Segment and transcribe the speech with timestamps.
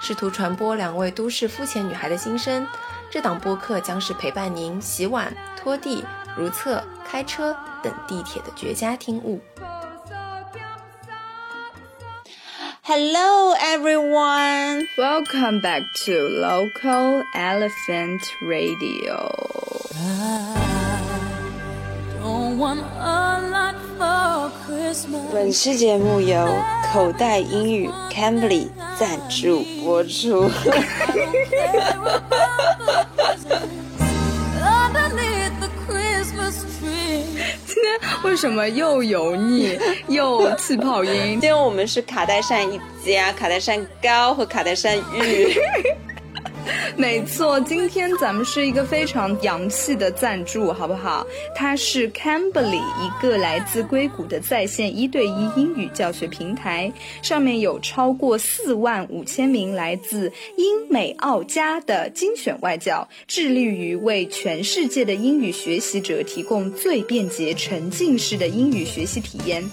[0.00, 2.66] 试图传播两位都市肤浅女孩的心声。
[3.10, 6.04] 这档播客将是陪伴您洗碗、拖地、
[6.36, 9.40] 如厕、开车等地铁的绝佳听物。
[12.82, 14.86] Hello, everyone.
[14.96, 19.28] Welcome back to Local Elephant Radio.
[25.32, 26.48] 本期节目由
[26.92, 30.48] 口袋英语 Cambly 赞助播出。
[37.66, 39.78] 今天为什么又油腻
[40.08, 41.12] 又气泡音？
[41.32, 45.54] 今天我们是卡戴珊一家，卡戴珊高和卡戴珊玉。
[46.96, 51.26] 没错，今天咱们是一个非常洋气的赞助，好不好？
[51.54, 69.64] 它是 c a m b e l y 一个来自硅谷的在线一对一英语教学平台，上面有超过四万五千名来自英美澳加的精选外教，致力于为全世界的英语学习者提供最便捷、沉浸式的英语学习体验。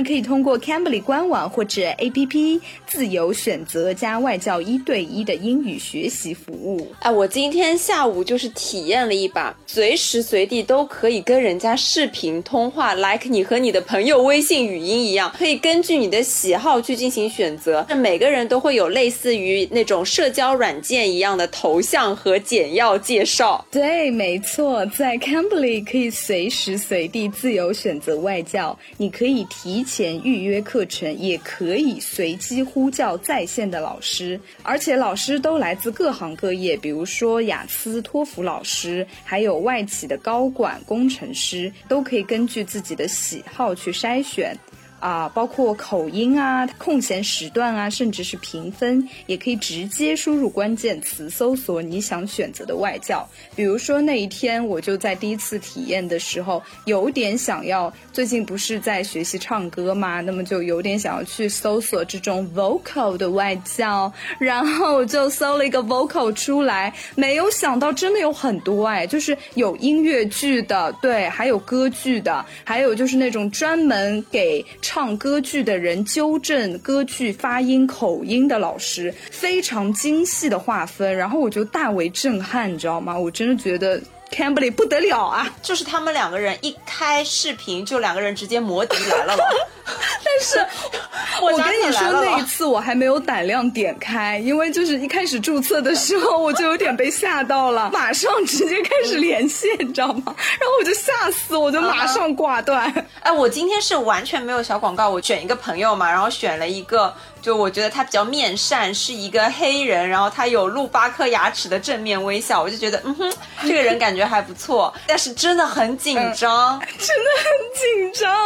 [0.00, 6.90] 们可以通过 Cambly 官网或者 APP 自由选择加外教一对一的英语学习服务。
[7.00, 17.86] 哎，我今天下午就是体验了一把，随时随地都可以跟人家视频通话，like 你和你的朋友微信语音一样，可以根据你的喜好去进行选择。
[17.94, 23.62] 每个人都会有类似于那种社交软件一样的头像和简要介绍。
[23.70, 29.84] 对，没错，在 Cambly 可以随时随地自由选择外教，你可以提。
[29.92, 44.56] 前预约课程，也可以随机呼叫在线的老师，而且老师都来自各行各业，比如说雅思、托福老师，还有外企的高管、工程师，都可以根据自己的喜好去筛选。
[45.00, 53.26] 啊，包括口音啊、空闲时段啊，甚至是评分，也可以直接输入关键词搜索你想选择的外教。
[53.56, 60.20] 比如说那一天，我就在第一次体验的时候，有点想要，最近不是在学习唱歌吗？
[60.20, 74.62] 那么就有点想要去搜索这种 vocal 的外教，然后就搜了一个 vocal 出来，没有想到真的有很多哎，就是有音乐剧的，对，还有歌剧的，还有就是那种专门给。
[74.92, 83.16] 唱歌剧的人纠正歌剧发音口音的老师，非常精细的划分，然后我就大为震撼，你知道吗？
[83.16, 84.02] 我真的觉得。
[84.30, 85.48] Cambly 不得了啊！
[85.60, 89.36] 就是他们两个人一开视频，就两个人直接摩的来了。
[90.24, 90.64] 但是，
[91.42, 100.22] 我跟你说那一次我还没有胆量点开，因为就是一开始注册的时候我就有点被吓到了， 马上直接开始连线，你知道吗？
[100.26, 102.92] 然后我就吓死，我就马上挂断。
[103.22, 107.12] 哎，我今天是完全没有小广告，我选一个朋友嘛，然后选了一个。
[107.42, 114.92] 就我觉得他比较面善，是一个黑人，然后他有露八颗牙齿的正面微笑，我就觉得，嗯哼，这个人感觉还不错。
[115.06, 118.36] 但是真的很紧张， 真的很紧张。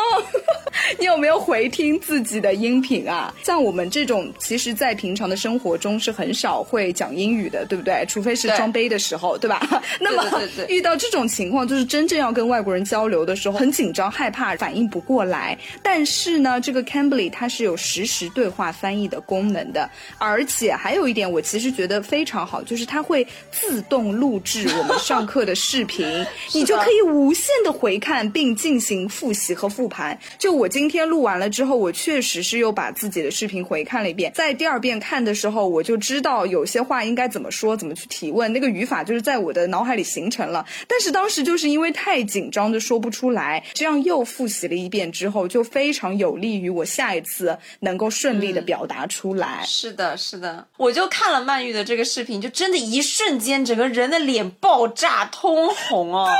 [0.98, 3.32] 你有没有回听自己的音频啊？
[3.42, 8.04] 像我们这种，其实，在平常的生活中是很少会讲英语的，对不对？
[8.08, 9.60] 除非是装杯的时候，对吧？
[10.00, 15.56] 那么遇到这种情况，就是真正要跟外国人交流的时候，很紧张、害怕、反应不过来。
[15.82, 18.70] 但是呢，这个 Cambly 它是有实时对话。
[18.84, 26.06] 翻译的功能的，而且还有一点，我其实觉得非常好，就是它会自动录制我们上课的视频，
[26.52, 30.18] 你就可以无限的回看并进行复习和复盘。
[30.38, 40.66] 就我今天录完了之后，我确实是又把自己的视频回看了一遍，在第二遍看的时候，我就知道有些话应该怎么说，怎么去提问，那个语法就是在我的脑海里形成了。
[40.86, 48.73] 但是当时就是因为太紧张的说不出来，这样又复习了一遍之后，就非常有利于我下一次能够顺利的表。
[48.74, 49.62] 表达出来。
[49.64, 56.34] 是的，是的，我就看了曼玉的这个视频，就真的一瞬间，整个人的脸爆炸通红哦，对，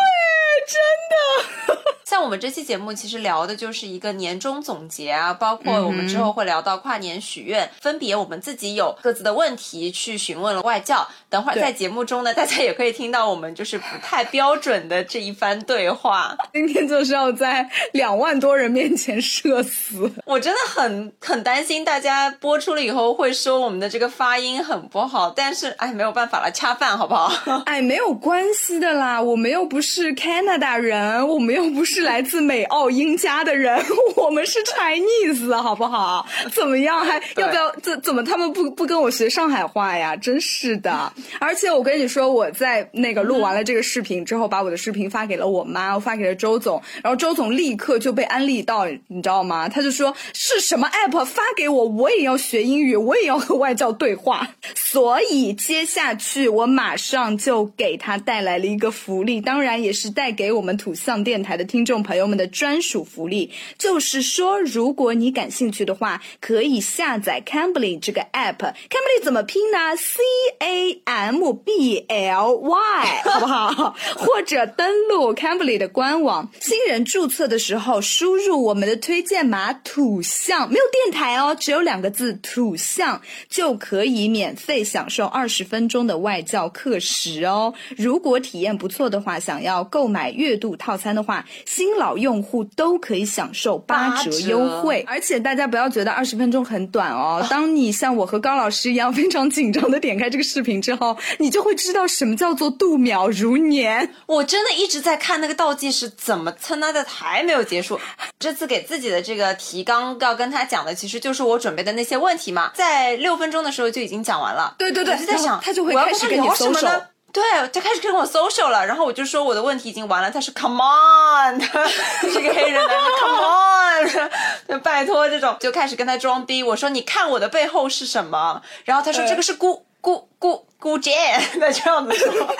[0.75, 1.95] 真的。
[2.05, 11.07] 像我们这期节目其实聊的就是一个年终总结啊，包括我们之后会聊到跨年许愿，分别我们自己有各自的问题去询问了外教。
[11.31, 16.37] 等会儿在节目中呢，大家也可以听到我们就是不太标准的这一番对话。
[16.53, 27.63] 今天就是要在两万多人面前社死，我真的很很担心大家播出了以后会说我们的这个发音很不好，但是哎没有办法了，恰饭好不好？
[27.65, 33.83] 哎，没有关系的啦，我们又不是 Canada 人，我们又不是来自美澳英加的人，
[34.17, 36.27] 我们是 Chinese，好不好？
[36.53, 37.01] 怎么样？
[37.01, 37.71] 还要不要？
[37.83, 40.17] 怎怎么他们不不跟我学上海话呀？
[40.17, 41.13] 真是的！
[41.39, 49.69] 而且我跟你说，我在那个录完了这个视频之后，把我的视频发给了我妈，我发给了周总，然后周总立刻就被安利到，你知道吗？
[49.69, 54.49] 他就说是什么 app 发给我，我也要学英语，我也要和外教对话。
[54.75, 68.57] 所以接下去我马上就给他带来了一个福利，当然也是带给我们土象电台的听众朋友们的专属福利，就是说，如果你感兴趣的话，可以下载 Cambly 这个 app。
[68.57, 70.23] Cambly 怎么拼呢？C
[70.59, 73.97] A M B L Y， 好不好？
[74.17, 87.75] 或者登录 Cambly 的官网，新人注册的时候输入我们的推荐码“土象”，没有电台哦，只有两个字“土象”，就可以免费享受二十分钟的外教课时哦。
[87.97, 95.05] 如果体验不错的话，想要购买月度套餐的话，新老用户都可以享受八折优惠。
[95.09, 104.09] 而且大家不要觉得二十分钟很短哦，当你像我和高老师一样非常紧张的点开这个视频之后，你就会知道什么叫做度秒如年。
[104.27, 107.99] 我真的一直在看那个倒计时怎么蹭他的还没有结束。
[108.39, 114.77] 这次给自己的这个提纲要跟他讲的，其实就是我准备的那些问题嘛，在六分钟的时候就已经讲完了。
[114.79, 117.03] 对对对，我就在想他就会开始跟你跟他
[117.35, 117.43] 对，
[117.73, 126.63] 他开始跟我 social 了，然后我就说我的问题已经完了，他说 come on，是个黑人男的 come on，拜托这种就开始跟他装逼。
[126.63, 128.63] 我说你看我的背后是什么？
[128.85, 131.11] 然后他说嗯这个是古古古古筝，
[131.59, 132.55] 那这样子说，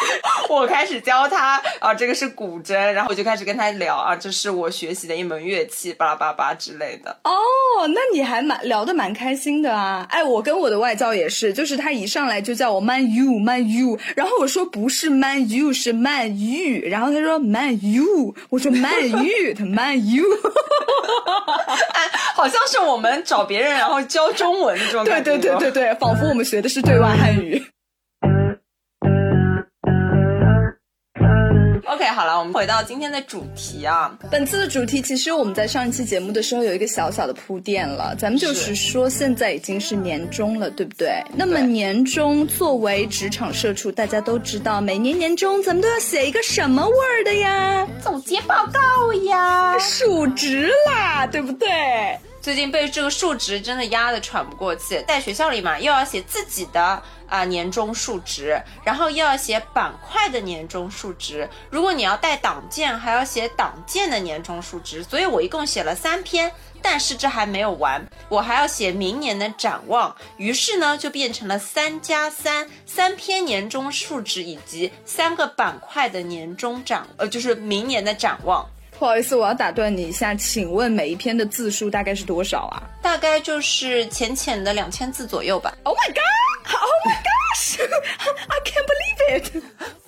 [0.49, 7.15] 我开始教他啊，这个是古筝，然后我就开始跟他聊啊，这是我学习的一门乐器，巴拉巴拉之类的。
[7.25, 7.31] 哦，
[7.89, 10.07] 那你还蛮聊得蛮开心的啊！
[10.09, 20.25] 哎，我跟我的外教也是，就是他一上来就叫我 man you man you，然后我说不是 man you 是 man you，然后他说 man you，我说 man you，他 man you，
[21.93, 25.37] 哎，好像是我们找别人然后教中文的这种对感觉。
[25.37, 27.63] 对对对对，仿佛我们学的是对外汉语。
[31.95, 34.19] OK，好了，我们回到今天的主题啊。
[34.29, 41.23] 本次的主题其实我们在上一期节目的时候有一个小小的铺垫了，咱们就是说现在已经是年终了，对不对？
[41.37, 47.87] 那么年终作为职场社畜，大家都知道，每年年终咱们都要写一个什么味儿的呀？
[48.03, 49.79] 总结报告呀。
[49.79, 51.69] 述职啦，对不对？
[52.45, 61.49] 最近被这个数值真的压得喘不过气，在学校里嘛，又要写自己的啊、年终数值，然后又要写板块的年终数值。
[61.71, 65.03] 如果你要带党建，还要写党建的年终数值。
[65.03, 66.53] 所以我一共写了三篇，
[66.83, 70.15] 但是这还没有完，我还要写明年的展望。
[70.37, 78.69] 于是呢，就变成了三加三，三篇年终数值以及三个板块的年终展，呃，就是明年的展望。
[78.99, 85.77] 不好意思，我要打断你一下，请问每一篇的字数大概是多少啊大概就是浅浅的两千字左右吧。
[85.83, 86.73] ？Oh my god!
[86.73, 87.79] Oh my gosh!
[88.49, 89.63] I can't believe it!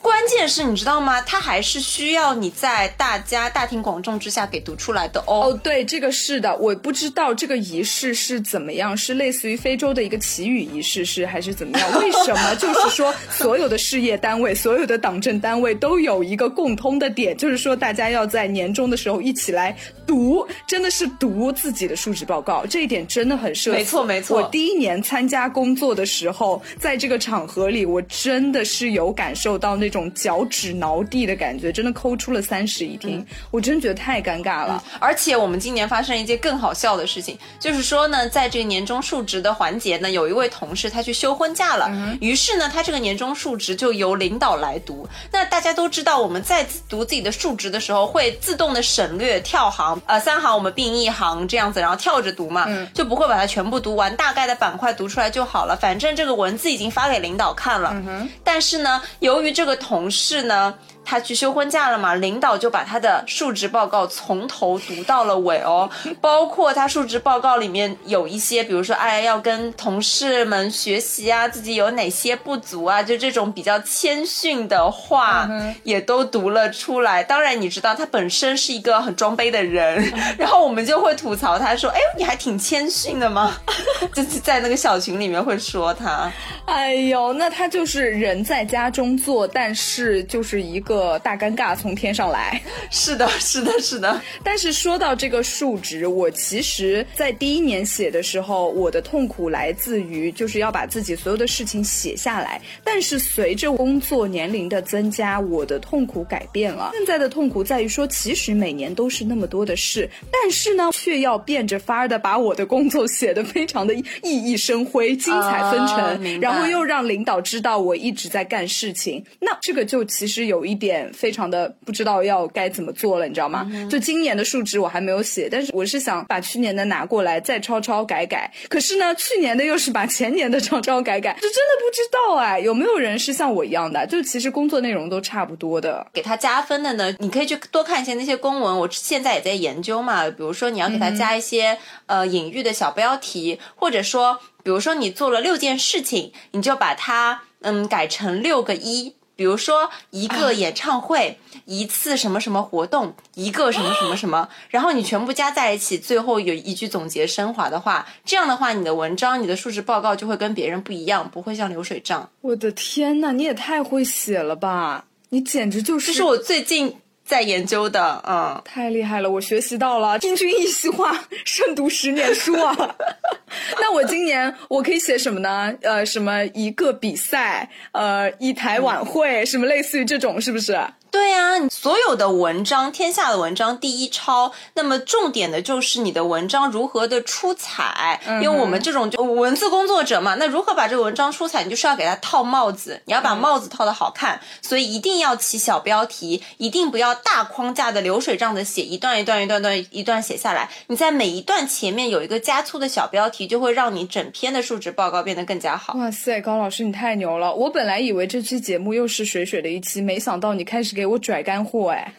[0.06, 1.20] 关键是你知道吗？
[1.23, 5.50] 它还是需要你在大家大庭广众之下给读出来的哦。
[5.50, 11.90] 哦，对，这个是的，我不知道这个仪式是怎么样，是类似于非洲的一个祈雨仪式，是还是怎么样？
[12.00, 12.54] 为什么？
[12.54, 19.76] 就是说，所有的事业单位、所有的党政单位都有一个共通的点，就是说，大家要在年终的时候一起来
[20.07, 34.83] 读，真的是读自己的述职报告，这一点真的很社死没错没错我第一年参加工作的时候，在这个场合里，我真的是有感受到那种脚趾挠地的感觉，真的抠出了三室一厅，我真觉得太尴尬了。
[34.99, 45.09] 而且我们今年发生一件更好笑的事情，就是说呢，在这个年终述职的环节呢，有一位同事他去休婚假了，于是呢，他这个年终述职就由领导来读。
[45.31, 55.76] 那大家都知道，我们在读自己的述职的时候，会自动的省略跳行，呃，三行我们并一行这样子，然后跳着读嘛，就不会把它全部读完，大概的板块读出来就好了。
[55.76, 57.95] 反正这个文字已经发给领导看了。
[58.43, 60.75] 但是呢，由于这个同事呢。
[61.06, 65.88] 他去休婚假了嘛，领导就把他的述职报告从头读到了尾哦，
[66.20, 75.48] 包括他述职报告里面有一些，比如说哎要跟同事们学习啊，自己有哪些不足啊，就这种比较谦逊的话
[75.84, 77.22] 也都读了出来。
[77.22, 83.56] 当然你知道他本身是一个很装杯的人，然后我们就会吐槽他说，哎，你还挺谦逊的嘛？
[84.12, 86.28] 就是在那个小群里面会说他。
[86.64, 92.61] 哎呦，那他就是人在家中坐，但是就是一个大尴尬从天上来。
[92.91, 94.21] 是的，是的，是的。
[94.43, 102.61] 但是说到这个数值，我其实在第一年写的时候，我的痛苦来自于就是要把自己所有的事情写下来。
[102.85, 106.91] 但是随着工作年龄的增加，我的痛苦改变了。
[106.95, 116.41] 现在的痛苦在于说，其实每年都是那么多的事，但是呢，却要变着法儿的把我的工作写得非常的熠熠生辉、精彩纷呈。
[116.41, 123.66] 然后又让领导知道我一直在干事情，那这个就其实有一点非常的不知道要该怎么做了，你知道吗？
[123.90, 128.50] 就今年的数值我还没有写，但是我是想把去年的拿过来再抄抄改改。
[128.69, 134.07] 可是呢，去年的又是把前年的抄抄改改，就真的不知道哎，有没有人是像我一样的？
[134.07, 137.14] 就其实工作内容都差不多的，给他加分的呢？
[137.19, 140.28] 你可以去多看一些那些公文，我现在也在研究嘛。
[140.31, 141.76] 比如说你要给他加一些
[142.07, 144.38] 呃隐喻的小标题，或者说。
[144.62, 149.14] 比如说你做了六件事情，你就把它嗯改成六个一。
[149.37, 162.28] 比如说一个演唱会，一次什么什么活动，一个什么什么什么，然后你全部加在一起，最后有一句总结升华的话，这样的话你的文章、你的述职报告就会跟别人不一样，不会像流水账。
[162.40, 165.05] 我的天呐，你也太会写了吧！
[165.28, 166.97] 你简直就是，这是我最近。
[167.26, 171.12] 在研究的，嗯，太厉害了，我学习到了，听君一席话，
[171.45, 172.97] 胜读十年书啊。
[173.80, 175.75] 那我今年我可以写什么呢？
[175.83, 180.78] 呃，什么一个比赛，呃，一台晚会，什么类似于这种，是不是？
[181.16, 188.20] 对呀，你所有的文章，天下的文章第一抄，那么重点的就是你的文章如何的出彩。
[188.26, 200.68] 因为我们这种就文字工作者嘛，那如何把这个文章出彩，你就是要给它套帽子，你要把帽子套的好看，所以一定要起小标题，一定不要大框架的流水账的写一段一段一段段一段写下来。
[200.88, 205.94] 你在每一段前面有一个加粗的小标题，就会让你整篇的述职报告变得更加好。
[205.94, 207.54] 哇塞，高老师你太牛了！
[207.54, 211.05] 我本来以为这期节目又是水水的一期，没想到你开始给。
[211.06, 212.12] 我拽干货哎，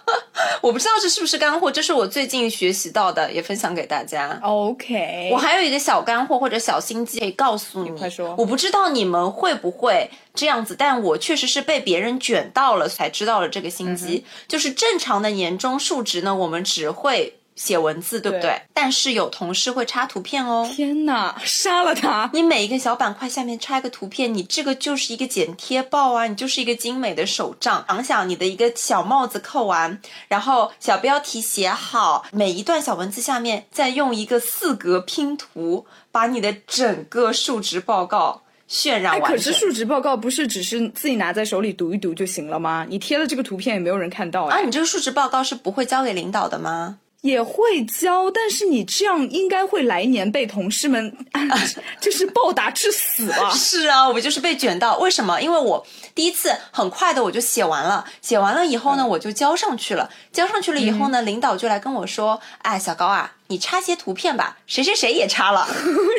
[0.62, 4.40] 我不知道这是不是干货，这是我最近学习到的，也分享给大家。
[4.42, 8.34] OK，我还有一个小干货或者小心机可以告诉你，快说。
[8.38, 17.36] 我不知道你们会不会这样子，但我确实是被别人卷到了才知道了这个心机，就是正常的年终数值呢，我们只会。
[17.60, 18.58] 写文字对不对？
[18.72, 20.66] 但是有同事会插图片哦。
[20.74, 22.30] 天哪，杀了他！
[22.32, 27.84] 你每一个小板块下面插一个图片，你这个就是一个剪贴报啊，你就是一个精美的手账。
[27.86, 38.40] 想想你的一个小帽子扣完，然后小标题写好，每一段小文字下面再用一个四格拼图，把你的整个述职报告
[38.70, 39.30] 渲染完。
[39.30, 42.86] 可是述职报告不是只是自己拿在手里读一读就行了吗？
[42.88, 44.62] 你贴了这个图片也没有人看到啊。
[44.62, 46.96] 你这个述职报告是不会交给领导的吗？
[47.22, 51.14] 也会教，但是你这样应该会来年被同事们
[52.00, 53.50] 就是暴打致死吧？
[53.54, 54.98] 是啊，我就是被卷到。
[54.98, 55.40] 为什么？
[55.40, 60.08] 因为我第一次很快的我就写完了，写完了以后呢，我就交上去了。
[60.32, 65.68] 交上去了以后呢，领导就来跟我说：“哎，小高啊，你插些图片吧，谁谁谁也插了。”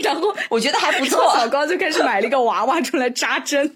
[0.03, 3.73] 然后我觉得还不错，小高就开始买了一个娃娃出来扎针，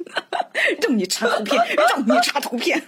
[0.81, 2.83] 让你插图片，让你插图片。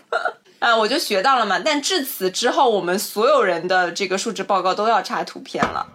[0.59, 1.59] 啊，我就学到了嘛。
[1.63, 5.85] 但至此之后，我们所有人的这个述职报告都要插图片了。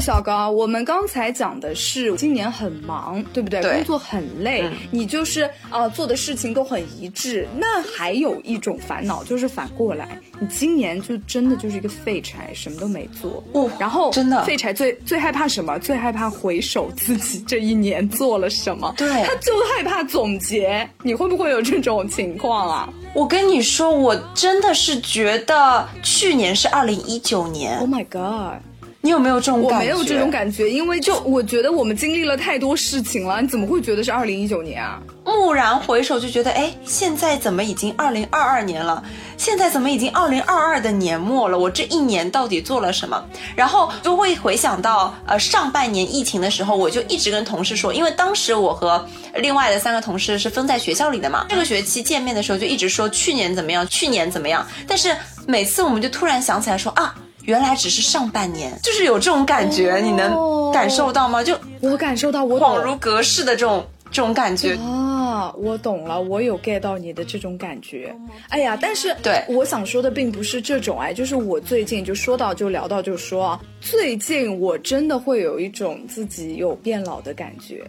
[0.00, 3.60] 小高，我们刚才讲的是今年很忙，对不对？
[3.60, 7.46] 对，工作很累，你就是啊，做的事情都很一致。
[7.56, 13.42] 那还有一种烦恼就是反过来，你今年就真的就是一个废柴，什么都没做。
[13.52, 15.78] 哦，然后真的废柴最最害怕什么？
[15.78, 18.94] 最害怕回首自己这一年做了什么。
[18.96, 20.88] 对，他就害怕总结。
[21.02, 22.92] 你会不会有这种情况啊？
[23.14, 27.78] 我跟你说，我真的是觉得去年是二零一九年。
[27.78, 28.60] Oh my god！
[29.06, 29.62] 你有没有这种？
[29.62, 35.00] 我没有这种感觉，因为就我觉得我们经历了太多事情了，你怎么会觉得是二零一九年啊？
[35.22, 39.00] 蓦然回首就觉得，哎，现在怎么已经二零二二年了？
[39.36, 41.56] 现在怎么已经二零二二的年末了？
[41.56, 43.24] 我这一年到底做了什么？
[43.54, 55.14] 然后就会回想到，呃，上半年疫情的时候，我就一直跟同事说，因为当时我和另外的三个同事是分在学校里的嘛，这个学期见面的时候就一直说去年怎么样，去年怎么样，但是
[55.46, 57.14] 每次我们就突然想起来说啊。
[57.46, 61.42] 原来只是上半年，就是有这种感觉，你能感受到吗？
[61.42, 68.14] 就我感受到，我恍如隔世的这种这种感觉啊，我懂了，我有 get 到你的这种感觉。
[68.48, 77.84] 哎呀，但是对我想说的并不是这种哎，就是我最近就说到就聊到就说，最近我真的会有一种自己有变老的感觉。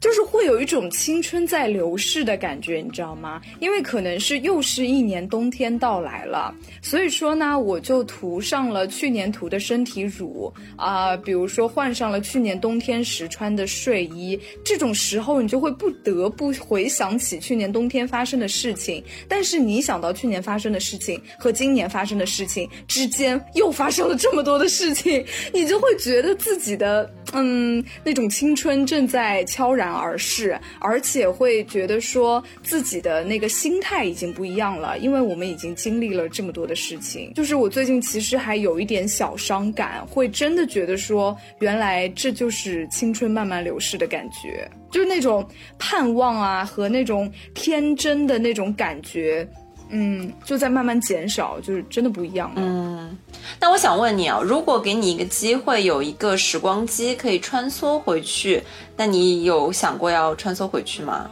[0.00, 3.40] 就是会有一种青春在流逝的感觉，你知道吗？
[3.60, 14.38] 因为可能是又是一年冬天到来了，所以说呢，我就涂上了去年涂的身体乳啊，比如说换上了去年冬天时穿的睡衣。
[14.64, 19.02] 这种时候，你就会不得不回想起去年冬天发生的事情。
[19.28, 29.83] 但是你想到去年发生的事情和今年发生的事情之间又发生了这么多的事情，你就会觉得自己的嗯那种青春正在悄然。
[29.84, 37.32] 然而是，而且会觉得说自己的那个心态已经不一样了，因为我们已经经历了这么多的事情。
[37.34, 45.46] 就是我最近其实还有一点小伤感，会真的觉得说，原来这就是青春慢慢流逝的感觉，就是那种
[45.78, 49.46] 盼望啊和那种天真的那种感觉。
[49.90, 52.50] 嗯，就在慢慢减少，就是真的不一样。
[52.56, 53.16] 嗯，
[53.60, 58.62] 那我想问你啊，如果给你一个机会，有一个时光机可以穿梭回去，
[58.96, 61.30] 那你有想过要穿梭回去吗？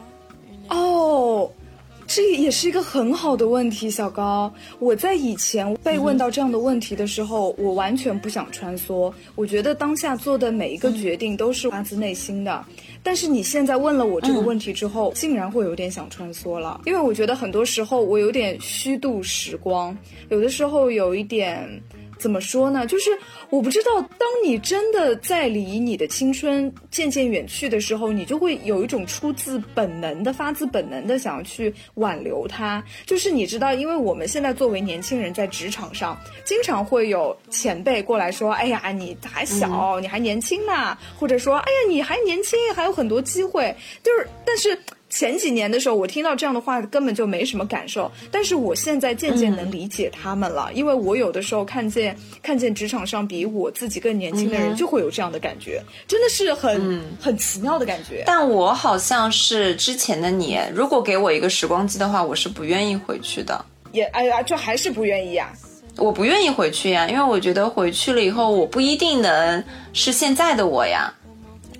[2.02, 4.52] 哦，这也是一个很好的问题，小高。
[4.78, 9.12] 我在以前被问到这样的问题的时候，我完全不想穿梭。
[9.34, 12.64] 我觉得当下做的每一个决定都是发自内心的。
[13.02, 19.96] 但是你现在问了我这个问题之后，竟然会有点想穿梭了，因为我觉得很多时候我有点虚度时光，
[20.28, 21.82] 有的时候有一点。
[22.22, 22.86] 怎么说呢？
[22.86, 23.10] 就是
[23.50, 32.80] 我不知道，当你真的在离你的青春渐渐远去的时候，你就会有一种出自本能的、发自本能的想要去挽留它。
[33.04, 43.74] 就是你知道，因为我们现在作为年轻人，在职场上经常会有前辈过来说：“哎呀，你还小，你还年轻呢。”或者说：“哎呀，你还年轻，还有很多机会。”
[44.04, 44.78] 就是，但是。
[45.12, 58.22] 前几年的时候，我听到这样的话根本就没什么感受，但是我现在渐渐能理解他们了，因为我有的时候看见看见职场上比我自己更年轻的人，就会有这样的感觉，真的是很很奇妙的感觉。
[58.24, 63.62] 但我好像是之前的你，如果给我一个时光机的话，我是不愿意回去的。
[63.92, 65.52] 也哎呀，就还是不愿意呀？
[65.98, 71.12] 我不愿意回去呀，因为我觉得回去了以后，我不一定能是现在的我呀。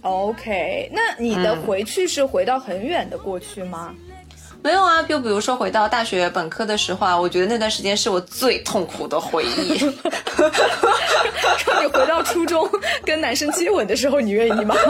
[0.03, 3.95] OK，那你的回去是回到很远的过去吗？
[4.63, 9.79] 没有啊，就比如说回到大学本科的时候啊，我觉得那段时间是我最痛苦的回忆。
[9.79, 9.93] 说
[11.81, 12.69] 你回到初中
[13.05, 14.75] 跟男生接吻的时候，你愿意吗？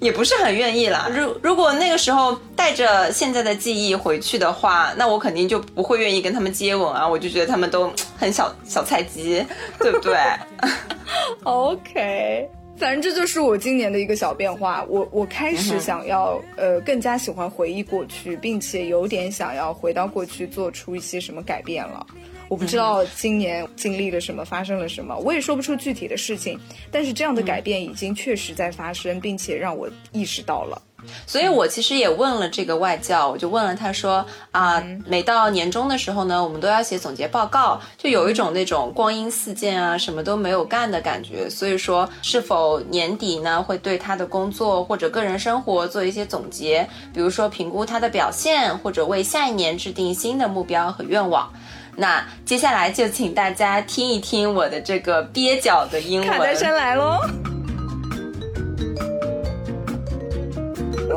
[0.00, 1.08] 也不是很愿意啦。
[1.12, 9.44] 如如果那个时候带着现在的记忆回去的话，那我肯定就不会愿意跟他们接吻啊，我就觉得他们都很小小菜鸡，
[9.80, 10.16] 对不对？
[11.42, 12.48] OK。
[12.78, 22.06] 反正这就是我今年的一个小变化，我我开始想要呃更加喜欢回忆过去，并且有点想要回到过去做出一些什么改变了。
[22.48, 26.58] 我不知道今年经历了什么，发生了什么，我也说不出具体的事情，
[26.90, 30.80] 但是这样的改变已经确实在发生，并且让我意识到了。
[31.26, 41.48] 所以我其实也问了这个外教，我就问了他说啊，每到年终的时候呢，我们都要写总结报告，就有一种那种光阴似箭啊，什么都没有干的感觉。
[41.48, 51.52] 所以说，是否年底呢会对他的工作或者个人生活做一些总结，比如说评估他的表现，或者为下一年制定新的目标和愿望。
[51.96, 56.28] 那接下来就请大家听一听我的这个蹩脚的英文。
[56.28, 57.18] 卡戴珊来喽。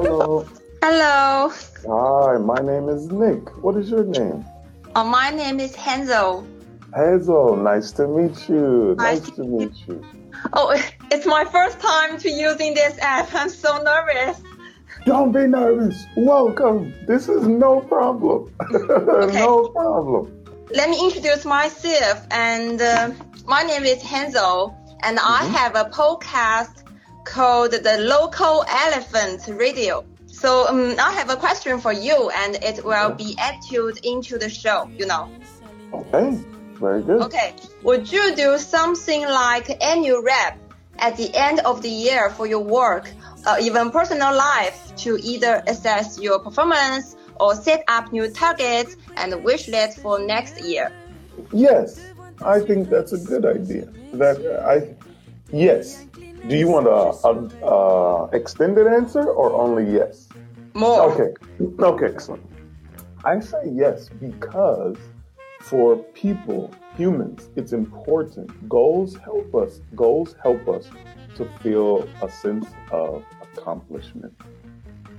[0.01, 0.47] Hello.
[0.81, 1.53] Hello.
[1.87, 3.55] Hi, my name is Nick.
[3.63, 4.43] What is your name?
[4.95, 6.47] Oh, my name is Hazel.
[6.95, 8.95] Hazel, nice to meet you.
[8.97, 10.03] Nice, nice to meet you.
[10.53, 10.71] Oh,
[11.11, 13.29] it's my first time to using this app.
[13.35, 14.41] I'm so nervous.
[15.05, 16.03] Don't be nervous.
[16.17, 16.95] Welcome.
[17.05, 18.51] This is no problem.
[18.73, 19.37] Okay.
[19.37, 20.43] no problem.
[20.73, 22.25] Let me introduce myself.
[22.31, 23.11] And uh,
[23.45, 25.37] my name is Hazel, and mm -hmm.
[25.37, 25.53] I mm-hmm.
[25.61, 26.81] have a podcast
[27.23, 30.05] called the Local Elephant Radio.
[30.27, 34.49] So um, I have a question for you, and it will be added into the
[34.49, 34.89] show.
[34.97, 35.29] You know.
[35.93, 36.37] Okay.
[36.81, 37.21] Very good.
[37.21, 37.53] Okay.
[37.83, 40.57] Would you do something like annual rap
[40.97, 43.11] at the end of the year for your work,
[43.45, 49.43] uh, even personal life, to either assess your performance or set up new targets and
[49.43, 50.91] wish lists for next year?
[51.51, 52.01] Yes,
[52.43, 53.87] I think that's a good idea.
[54.13, 54.95] That I,
[55.55, 56.05] yes,
[56.47, 60.27] do you want a, a, a extended answer or only yes?
[60.73, 61.11] More.
[61.11, 61.33] Okay.
[61.79, 62.43] Okay, excellent.
[63.23, 64.97] I say yes because
[65.61, 68.67] for people, humans, it's important.
[68.67, 69.81] Goals help us.
[69.95, 70.89] Goals help us
[71.35, 74.33] to feel a sense of accomplishment.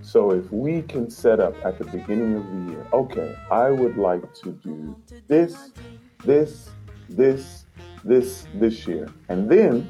[0.02, 3.96] So if we can set up at the beginning of the year, okay, I would
[3.96, 4.96] like to do
[5.28, 5.70] this,
[6.24, 6.70] this,
[7.08, 7.66] this,
[8.04, 9.08] this, this year.
[9.28, 9.88] And then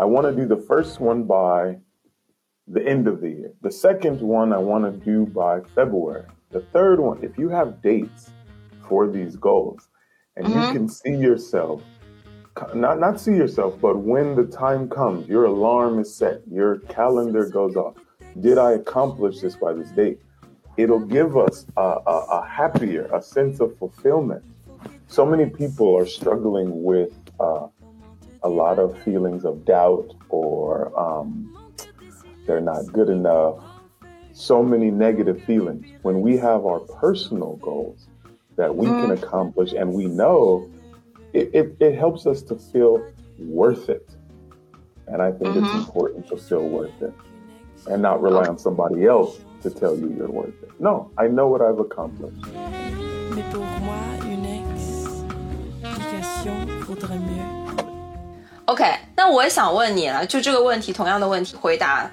[0.00, 1.78] I want to do the first one by
[2.66, 3.52] the end of the year.
[3.62, 6.26] The second one I want to do by February.
[6.50, 8.30] The third one, if you have dates
[8.88, 9.88] for these goals
[10.36, 10.60] and mm-hmm.
[10.60, 11.82] you can see yourself
[12.74, 17.48] not not see yourself, but when the time comes, your alarm is set, your calendar
[17.48, 17.94] goes off.
[18.40, 20.20] Did I accomplish this by this date?
[20.76, 24.44] It'll give us a, a, a happier, a sense of fulfillment.
[25.08, 27.66] So many people are struggling with uh,
[28.42, 31.74] a lot of feelings of doubt or um,
[32.46, 33.62] they're not good enough.
[34.32, 35.86] So many negative feelings.
[36.02, 38.08] When we have our personal goals
[38.56, 39.02] that we mm.
[39.02, 40.70] can accomplish and we know
[41.32, 43.04] it, it, it, helps us to feel
[43.38, 44.08] worth it.
[45.06, 45.64] And I think mm-hmm.
[45.64, 47.12] it's important to feel worth it
[47.86, 50.70] and not rely on somebody else to tell you you're worth it.
[50.80, 52.44] No, I know what I've accomplished.
[53.34, 54.46] Mais pour moi, une
[55.82, 56.54] explication
[56.86, 57.57] vaudrait mieux.
[58.68, 58.84] OK，
[59.16, 62.10] 那我也想问你了，就这个问题，同样的问题回答，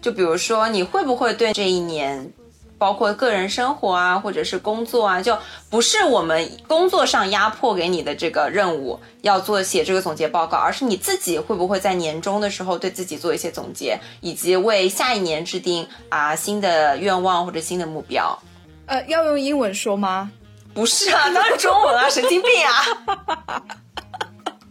[0.00, 2.32] 就比如说，你会不会对这一年
[2.78, 5.36] 包括个人生活啊，或者是工作啊，就
[5.68, 18.38] 不是我们工作上压迫给你的这个任务要做写这个总结报告，而是你自己会不会在年终的时候对自己做一些总结，以及为下一年制定啊新的愿望或者新的目标？
[18.86, 20.30] 呃，要用英文说吗？
[20.72, 23.62] 不是啊，当然中文啊，神经病啊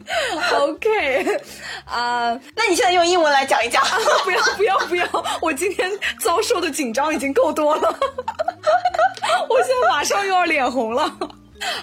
[0.59, 1.25] OK，
[1.85, 3.81] 啊，那你现在用英文来讲一讲？
[4.23, 5.07] 不要不要不要！
[5.41, 5.89] 我今天
[6.19, 7.81] 遭受的紧张已经够多了，
[9.49, 11.11] 我现在马上又要脸红了。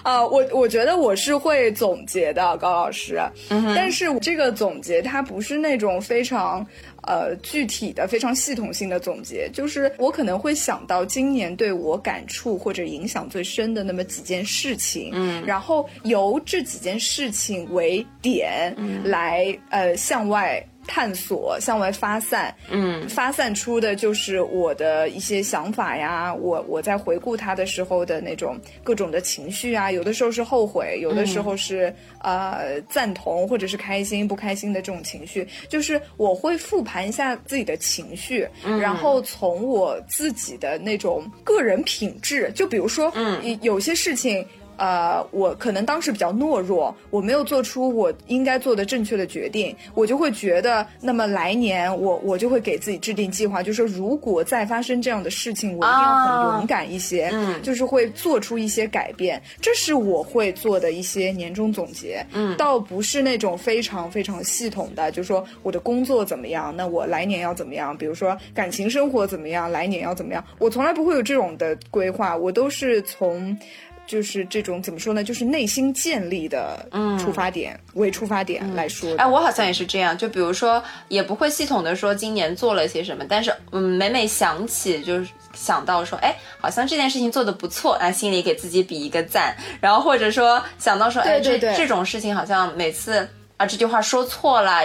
[0.03, 3.21] 啊，我我觉得我是会总结的，高老师。
[3.49, 6.65] 嗯，但是这个总结它不是那种非常。
[7.05, 20.65] 呃，具体的非常系统性的总结，就是我可能会想到今年对我感触或者影响最深的那么几件事情，嗯，然后由这几件事情为点来呃向外。
[20.87, 26.33] 探索向外发散，嗯，发散出的就是我的一些想法呀。
[26.33, 35.47] 我我在回顾他的时候的那种各种的情绪啊，有的时候是后悔，有的时候是呃赞同或者是开心不开心的这种情绪。
[35.67, 38.47] 就是我会复盘一下自己的情绪，
[38.79, 44.45] 然后从我自己的那种个人品质，就比如说，嗯，有些事情。
[44.77, 73.57] 呃，我可能当时比较懦弱，我没有做出我应该做的正确的决定，我就会觉得，那么来年我我就会给自己制定计划，就是说如果再发生这样的事情，我一定要很勇敢一些，嗯，就是会做出一些改变，这是我会做的一些年终总结，嗯，倒不是那种非常非常系统的，就是说我的工作怎么样，那我来年要怎么样，比如说感情生活怎么样，来年要怎么样，我从来不会有这种的规划，我都是从。
[74.05, 75.23] 就是这种怎么说呢？
[75.23, 76.85] 就是内心建立的
[77.19, 79.15] 出发点为出发点来说。
[79.17, 80.17] 哎，我好像也是这样。
[80.17, 89.55] 就比如说，也不会系统的说今年做了些什么，但是嗯，每每想起，就是想到说，哎，好像这件事情做的不错，啊，心里给自己比一个赞。
[89.79, 94.81] 然后或者说想到说，哎，这这种事情好像每次啊这句话说错了。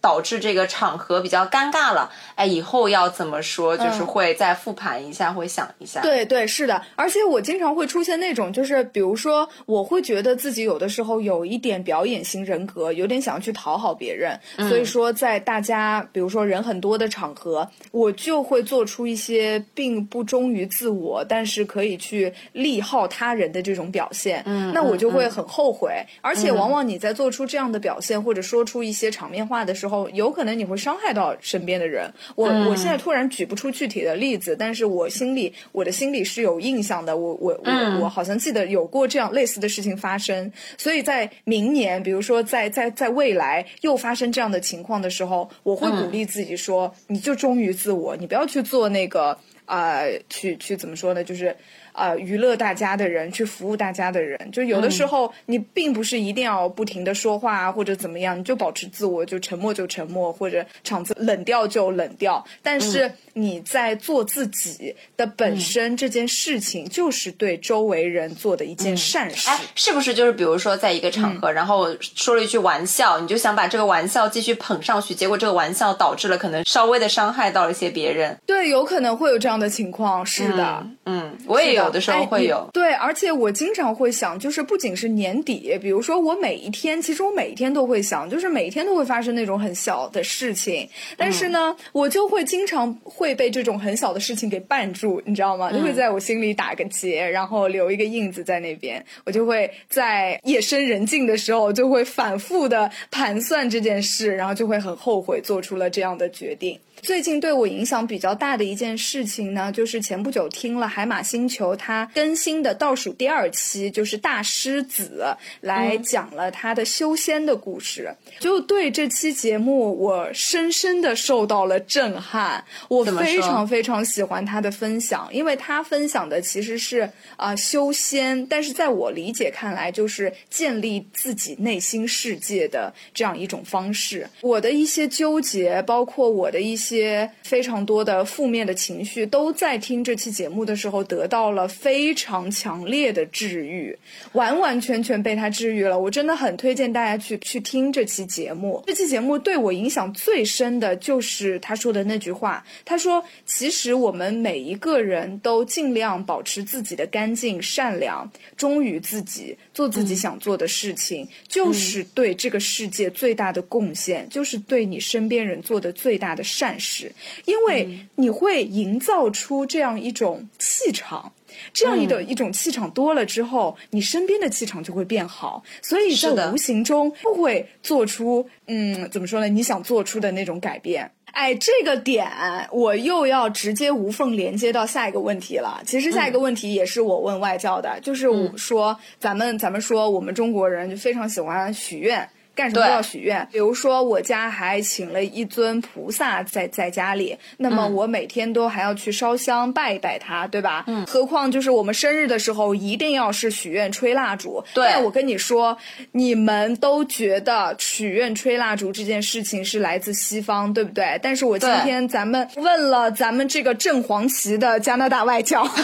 [0.00, 3.76] 导致这个场合比较尴尬了，哎，以后要怎么说？
[3.76, 6.00] 就是会再复盘一下，会想一下。
[6.00, 24.40] 对对，是的，而且我经常会出现那种，就是比如说，我会觉得自己有的时候有一点表演型人格，有点想要去讨好别人，所以说在大家比如说人很多的场合，我就会做出一些并不忠于自我，但是可以去利好他人的这种表现。
[24.46, 29.85] 嗯，那我就会很后悔，而且往往你在做出这样的表现或者说出一些场面话的时候。
[30.12, 32.12] 有可能你会伤害到身边的人。
[32.34, 37.16] 我我现在突然举不出具体的例子，但是我心里我的心里是有印象的。
[37.16, 40.50] 我我我我好像记得有过这样类似的事情发生。
[40.76, 51.22] 所以在明年，比如说在在在未来又发生这样的情况的时候，我会鼓励自己说：你就忠于自我，你不要去做那个啊，去去怎么说呢？
[51.24, 51.56] 就是。
[51.96, 62.44] 呃，娱乐大家的人，去服务大家的人，就有的时候你并不是一定要不停的说话啊，或者怎么样，你就保持自我，就沉默就沉默，或者场子冷掉就冷掉。
[62.62, 69.48] 但是你在做自己的本身这件事情，就是对周围人做的一件善事。
[69.48, 78.36] 哎，是不是就是比如说在一个场合，然后说了一句玩笑，你就想把这个玩笑继续捧上去，结果这个玩笑导致了可能稍微的伤害到了一些别人。
[78.44, 80.26] 对，有可能会有这样的情况。
[80.26, 81.85] 是的，嗯，我也有。
[81.86, 82.68] 有的时候会有。
[82.72, 95.72] 对，而且我经常会想，就是不仅是年底，比如说我每一天，其实我每一天都会想，就是每一天都会发生那种很小的事情，但是呢，我就会经常会被这种很小的事情给绊住，你知道吗？
[95.72, 106.78] 就会在我心里打个结，然后留一个印子在那边，我就会在夜深人静的时候，就会反复的盘算这件事，然后就会很后悔做出了这样的决定。
[107.06, 115.24] 最近对我影响比较大的一件事情呢，就是前不久听了海马星球它更新的倒数第二期，就是大狮子
[115.60, 118.12] 来讲了他的修仙的故事。
[118.40, 122.64] 就对这期节目，我深深的受到了震撼。
[122.88, 134.28] 我非常非常喜欢他的分享，因为他分享的其实是啊修仙，但是在我理解看来，就是建立自己内心世界的这样一种方式。
[134.40, 136.95] 我的一些纠结，包括我的一些。
[136.96, 143.96] 些非常多的负面的情绪，都在听这期节目的时候得到了非常强烈的治愈，
[144.32, 145.98] 完完全全被他治愈了。
[145.98, 148.82] 我真的很推荐大家去去听这期节目。
[148.86, 152.64] 这期节目对我影响最深的就是他说的那句话。
[152.84, 167.12] 他说：“其实我们每一个人都尽量保持自己的干净、善良、忠于自己，做自己想做的事情，就是对这个世界最大的贡献，就是对你身边人做的最大的善。”是，
[167.44, 171.32] 因为你会营造出这样一种气场，
[171.72, 179.48] 这样一的一种气场多了之后，你身边的气场就会变好，所以在无形中不会做出嗯，怎么说呢？
[179.48, 181.10] 你想做出的那种改变。
[181.32, 182.26] 哎，这个点
[182.72, 185.82] 我又要直接无缝连接到下一个问题了。
[185.84, 192.26] 其实下一个问题也是我问外教的，就是我说咱们咱们说我们中国人就非常喜欢许愿。
[192.56, 200.82] 干什么都要许愿，比如说我家还请了一尊菩萨在在家里，那么我每天都还要去烧香拜一拜他，对吧？
[200.86, 201.04] 嗯。
[201.06, 204.64] 何况就是我们生日的时候一定要是许愿吹蜡烛。
[204.72, 204.96] 对。
[205.02, 205.76] 我跟你说，
[206.12, 211.20] 你们都觉得许愿吹蜡烛这件事情是来自西方，对不对？
[211.22, 215.68] 但是我今天咱们问了咱们这个正黄旗的加拿大外教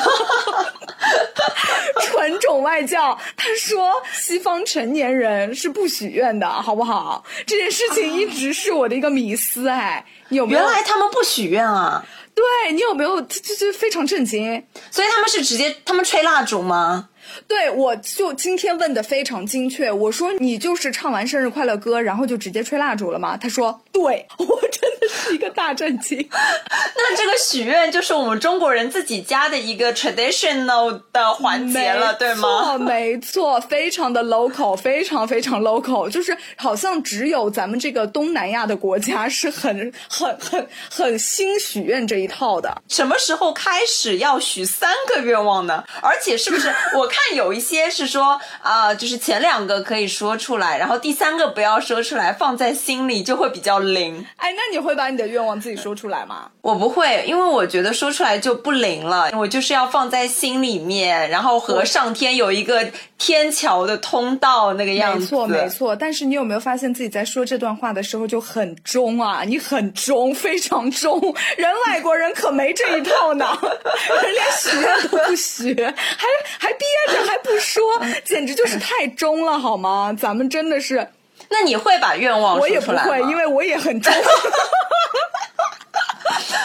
[2.01, 6.62] 纯种外教，他说西方成年人是不许愿的。
[6.63, 7.25] 好不好？
[7.47, 10.61] 这件事情一直是我的一个迷思，哎，有没有？
[10.61, 12.05] 原来他们不许愿啊？
[12.35, 13.21] 对你有没有？
[13.23, 14.65] 就就非常震惊。
[14.91, 17.09] 所以他们是直接他们吹蜡烛吗？
[17.47, 19.91] 对，我就今天问的非常精确。
[19.91, 23.37] 我说你就是唱完生日快乐歌，然后就直接吹蜡烛了吗？
[23.37, 26.19] 他说对，我真的是一个大震惊。
[26.31, 32.79] 那这个许愿就是我们中国人自己家的一个 traditional 的环节了，对吗？
[32.79, 42.83] 没错，非常的 local，非常非常 local，就是好像只有咱们这个东南亚的国家是很很很很兴许愿这一套的。
[42.89, 45.85] 什么时候开始要许三个愿望呢？
[46.01, 47.37] 而且是不是我看？
[47.37, 54.27] 有一些是说啊，就是前两个可以说出来，然后第三个不要说出来，放在心里就会比较灵。
[54.37, 56.51] 哎，那你会把你的愿望自己说出来吗？
[56.61, 59.31] 我不会，因为我觉得说出来就不灵了。
[59.35, 65.21] 我就是要放在心里面，然后和上天有一个天桥的通道那个样子。
[65.21, 65.97] 没错，没错。
[65.97, 69.43] 但是你有没有发现自己在说这段话的时候就很中啊？
[69.45, 71.19] 你很中，非常中。
[71.57, 76.27] 人外国人可没这一套呢， 人连学都不学，还
[76.59, 77.25] 还憋着。
[77.27, 77.83] 还不说，
[78.25, 80.17] 简直就是太中了，好吗？
[80.19, 81.09] 咱们真的是。
[81.49, 84.13] 那你会把愿望说出来我也不会，因为我也很中。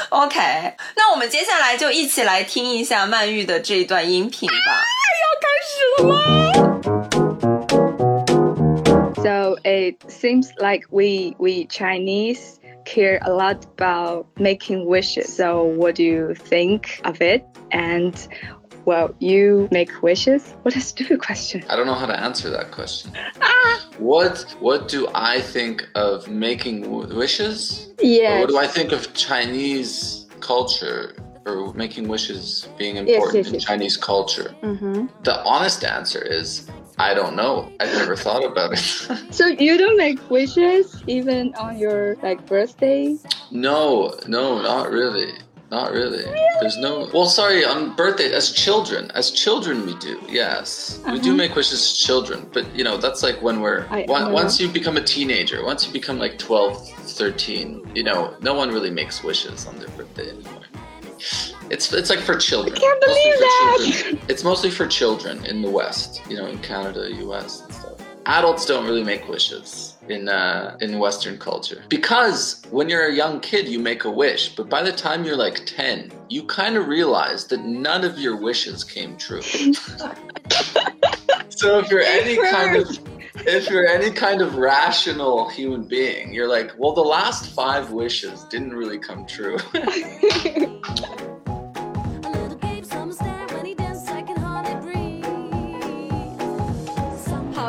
[0.10, 0.40] OK，
[0.96, 4.56] 那我们接下来就一起来听一下曼玉的这一段音频吧。
[5.24, 6.16] 要开始了吗
[9.16, 15.36] ？So it seems like we we Chinese care a lot about making wishes.
[15.36, 17.44] So what do you think of it?
[17.70, 18.14] And
[18.88, 20.56] well, you make wishes?
[20.64, 21.64] What a stupid question.
[21.70, 23.12] I don't know how to answer that question.
[23.42, 23.86] Ah!
[24.00, 27.94] What What do I think of making wishes?
[28.02, 28.40] Yeah.
[28.40, 31.14] What do I think of Chinese culture
[31.46, 33.60] or making wishes being important yes, yes, in.
[33.60, 34.56] Chinese culture?
[34.64, 35.08] Mm-hmm.
[35.24, 36.70] The honest answer is
[37.00, 37.72] I don't know.
[37.80, 38.80] I've never thought about it.
[39.32, 43.18] so you don't make wishes even on your like birthday?
[43.52, 45.34] No, no, not really.
[45.70, 46.24] Not really.
[46.24, 46.40] really.
[46.62, 47.10] There's no.
[47.14, 47.66] Well, sorry.
[47.66, 50.22] On birthday, as children, as children, we do.
[50.30, 51.14] Yes, uh-huh.
[51.14, 51.38] we do uh-huh.
[51.38, 52.50] make wishes as children.
[52.54, 55.86] But you know, that's like when we're I, once, once you become a teenager, once
[55.86, 60.30] you become like 12, 13, you know, no one really makes wishes on their birthday
[60.30, 60.64] anymore.
[61.70, 62.76] It's it's like for children.
[62.76, 63.78] I can't believe that.
[63.80, 64.26] Children.
[64.30, 66.22] It's mostly for children in the West.
[66.30, 67.62] You know, in Canada, U.S.
[67.62, 68.02] and stuff.
[68.26, 73.40] adults don't really make wishes in uh, in Western culture because when you're a young
[73.40, 76.88] kid, you make a wish, but by the time you're like ten, you kind of
[76.88, 79.42] realize that none of your wishes came true.
[81.50, 83.00] so if you're any kind of
[83.46, 88.44] if you're any kind of rational human being, you're like, well, the last five wishes
[88.46, 89.58] didn't really come true.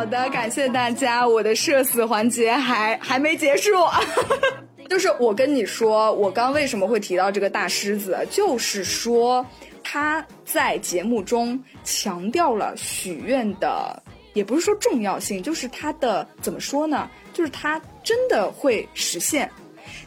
[0.08, 3.70] 的，感谢大家，我的社死环节还还没结束。
[4.88, 9.44] 就是我跟你说，我刚为什么会提到这个大狮子，就是说
[9.84, 17.08] 他在节目中强调了许愿的，也不是说重要性，就是他的怎么说呢？
[17.34, 19.50] 就是他真的会实现。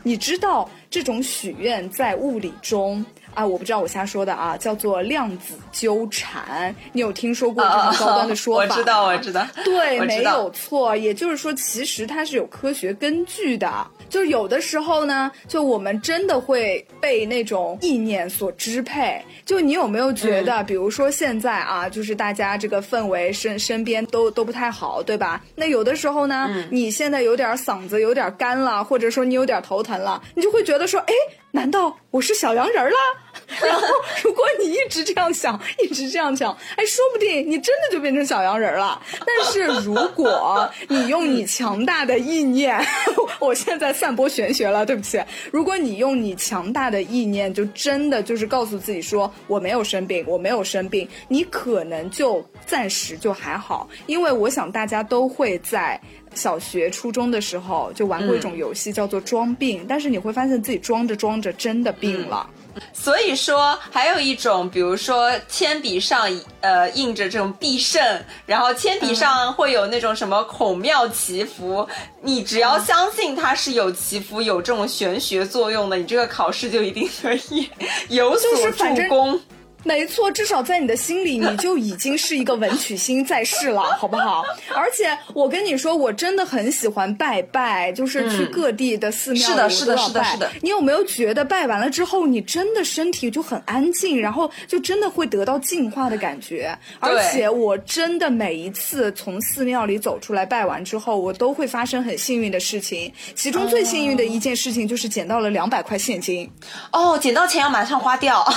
[0.03, 3.05] 你知道这种许愿在物理中？
[3.33, 8.61] 啊，我不知道我瞎说的啊，叫做量子纠缠，你有听说过这种高端的说法？
[8.63, 10.95] 我知道， 我知道，对，没有错。
[10.95, 13.71] 也就是说，其实它是有科学根据的。
[14.09, 19.21] 就有的时候呢，就我们真的会被那种意念所支配。
[19.45, 25.41] 就你有没有觉得，比如说现在啊，就是大家这个氛围身身边都都不太好，对吧？
[25.55, 31.13] 那有的时候呢，你现在有点嗓子有点干了，或者说你有点头疼了，你就会觉得说，哎。
[31.51, 32.97] 难道我是小洋人了？
[33.61, 33.87] 然后，
[34.23, 39.01] 如果你一直这样想， 一直这样想，哎，说不定你真的就变成小洋人了。
[39.19, 42.79] 但是，如果你用你强大的意念，
[43.39, 45.21] 我现在散播玄学了，对不起。
[45.51, 53.89] 如果你用你强大的意念，就真的就是告诉自己说我没有生病，我没有生病，你可能就暂时就还好。
[54.07, 55.99] 因为我想大家都会在。
[56.33, 62.49] 小学、初中的时候就玩过一种游戏，叫做装病，但是你会发现自己装着装着真的病了。
[62.93, 66.29] 所以说，还有一种，比如说铅笔上
[66.61, 68.01] 呃印着这种必胜，
[68.45, 71.85] 然后铅笔上会有那种什么孔庙祈福，
[72.21, 77.69] 你只要相信它是有祈福、有这种玄学作用的，你这个考试就一定可以
[78.07, 79.37] 有所助攻。
[79.83, 84.43] 没错，至少在你的心里，你就已经是一个文曲星在世了，好不好？
[84.75, 90.51] 而且我跟你说，我真的很喜欢拜拜，就是去各地的寺庙，是的，是的，是的，是的。
[90.61, 96.77] 你有没有觉得拜完了之后，你真的身体就很安静，然后就真的会得到净化的感觉？
[96.99, 103.11] 而且我真的每一次从寺庙里走出来拜完之后，我都会发生很幸运的事情。
[103.33, 106.47] 其中最幸运的一件事情就是捡到了两百块现金。
[106.91, 108.53] 哦，捡到钱要马上花掉啊！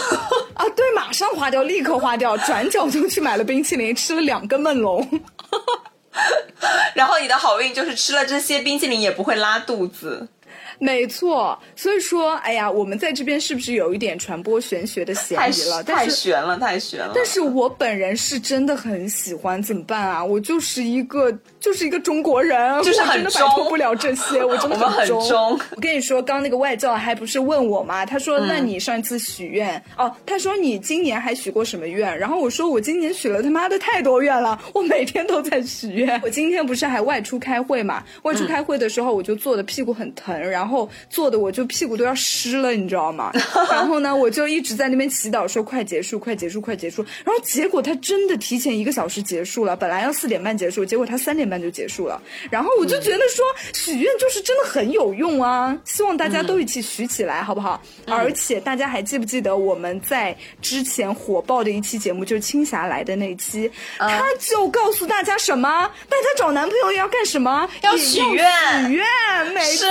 [0.76, 1.13] 对，马。
[1.14, 5.09] 上花掉，立刻花掉，转角就去买了冰淇淋，吃了两根梦龙。
[6.94, 10.29] 然后你的好运就是吃了这些冰淇淋也不会拉肚子。
[10.78, 15.82] 没错，所以说，哎呀，我们在这边是不是有一点传播玄学的嫌疑了？
[15.82, 17.12] 太玄了，太玄了。
[17.14, 20.24] 但是我本人是真的很喜欢，怎么办啊？
[20.24, 25.58] 我就是一个，就是一个中国人， 就是很摆脱不了这些， 我真的很中。
[25.76, 28.04] 我跟你说，刚那个外教还不是问我吗？
[28.04, 36.20] 他说：“那你上一次许愿哦？”他说：“你今年还许过什么愿？”然后我说：“我今年许了他妈的太多愿了，我每天都在许愿。
[36.22, 38.02] 我今天不是还外出开会嘛？
[38.22, 43.31] 外出开会的时候，我就坐的屁股很疼，然后。”然后坐的我就屁股都要湿了，你知道吗？
[43.70, 47.05] 然后呢，我就一直在那边祈祷说快结束，快结束，快结束。
[47.22, 52.18] 然后结果他真的提前一个小时结束了，本来要四点半结束，结果他三点半就结束了。
[52.50, 57.83] 然后我就觉得说许愿就是真的很有用啊，希望大家都一起许起来，好不好？
[58.07, 65.68] 而且大家还记不记得我们在之前火爆的一期节目，就是青霞来的那一期，他就告诉大家什么？
[66.09, 67.68] 大家找男朋友要干什么？
[67.83, 69.05] 要许愿，许愿，
[69.53, 69.87] 没错。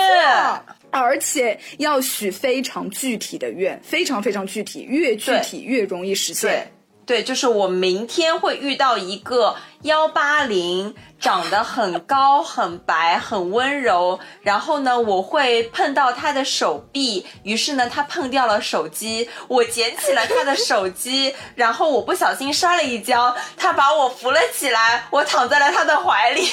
[0.94, 6.72] 而且要许非常具体的愿，非常非常具体，越具体越容易实现。
[7.06, 14.18] 对，就是我明天会遇到一个幺八零，长得很高、很白、很温柔。
[14.42, 26.48] 然后呢，我会碰到他的手臂，于是呢，他碰掉了手机，我捡起了他的手机，然后我不小心摔了一跤，他把我扶了起来，我躺在了他的怀里。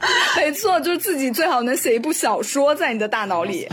[0.36, 3.68] 没错，就是自己最好能写一部小说在你的大脑里。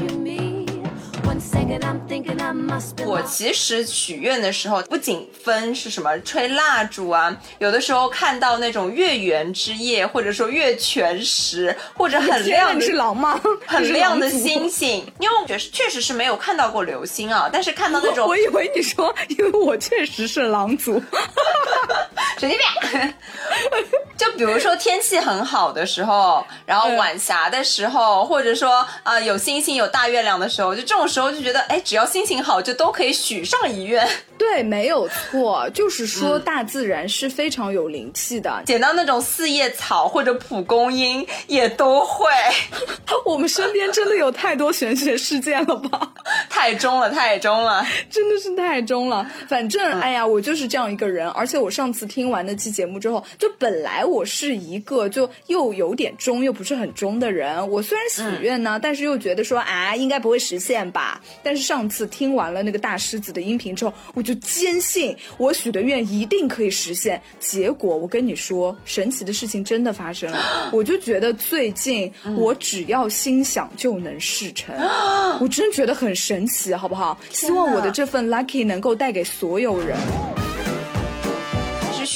[3.06, 13.40] 我其实许愿的时候，不仅分是什么吹蜡烛啊，有的时候看到那种月圆之夜，或者说月全食，或者很亮的是狼吗？
[13.66, 21.02] 很亮的星星，因为我觉得确实是没有看到过流星啊，但是看到那种，我以为你说，因为我确实是狼族，
[22.38, 23.14] 神经病。
[24.18, 34.06] 就比如说天气很好的时候，然后晚霞的时候，或者说啊有星星有大月亮的时候，就这种时候就觉得，哎，只只要心情好，就都可以许上一愿。
[34.38, 38.62] 对，没有错，就是说大自然是非常有灵气的。
[38.66, 42.28] 捡到那种四叶草或者蒲公英也都会。
[43.24, 46.12] 我们身边真的有太多玄学事件了吧？
[46.52, 49.26] 太中了，太中了，真的是太中了。
[49.48, 51.30] 反正，哎呀，我就是这样一个人。
[51.30, 57.70] 而且我上次听完那期节目之后，就本来我是一个就又有点中又不是很中的人。
[57.70, 61.22] 我虽然许愿呢，但是又觉得说啊，应该不会实现吧。
[61.46, 67.22] 但是上次听完了那个大狮子的音频之后，我就坚信我许的愿一定可以实现。
[67.40, 70.72] 结果我跟你说，神奇的事情真的发生了。
[70.74, 74.76] 我就觉得最近我只要心想就能事成，
[75.40, 77.16] 我真觉得很神奇，好不好？
[77.30, 79.96] 希望我的这份 lucky 能够带给所有人。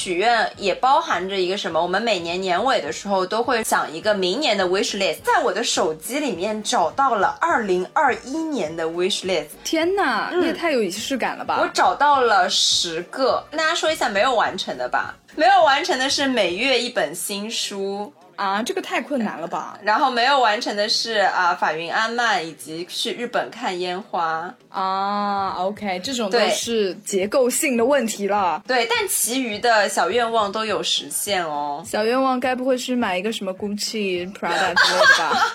[0.00, 1.78] 许愿也包含着一个什么？
[1.78, 5.18] 我们每年年尾的时候都会想一个明年的 wish list。
[5.22, 9.48] 在我的手机里面找到了二零二一年的 wish list。
[9.62, 11.58] 天哪，你也太有仪式感了吧！
[11.60, 15.14] 我找到了十个，跟大家说一下没有完成的吧。
[15.36, 18.10] 没有完成的是每月一本新书。
[18.40, 19.78] 啊，这个太困难了吧！
[19.84, 25.50] 然后没有完成的是啊，法云安曼以及去日本看烟花啊。
[25.58, 28.62] OK，这种都是结构性的问题了。
[28.66, 31.84] 对，但其余的小愿望都有实现哦。
[31.86, 35.46] 小愿望该不会是买一个什么 Gucci、Prada 之类的吧？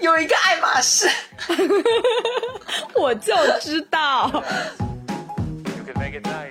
[0.00, 1.06] 有一个爱马仕，
[2.96, 4.42] 我就知道。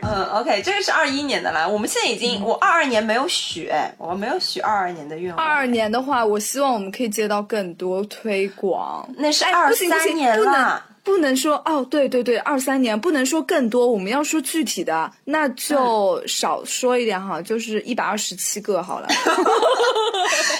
[0.01, 1.67] 嗯，OK，这个是二一年的啦。
[1.67, 5.45] 我们现在已经，我二二年没有许，我没有许二二年的愿望。
[5.45, 9.07] 二二年的话，我希望我们可以接到更多推广。
[9.17, 10.83] 那是二三年了。
[11.07, 19.07] 不能说哦，对对对，二三年不能说更多，我们要说具体的，那就少说一点哈，就是一百二十七个好了。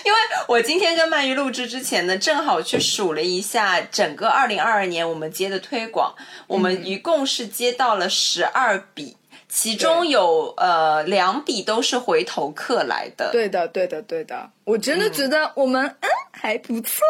[0.05, 0.17] 因为
[0.47, 6.15] 我今天跟鳗鱼录制之前呢，正好去数了一下整个二零二二年我们接的推广，
[6.47, 9.17] 我们一共是接到了十二笔。
[9.49, 16.09] 其中有呃两笔都是回头客来的，对的，对的，对的，我真的觉得我们嗯。
[16.39, 17.03] 还不错。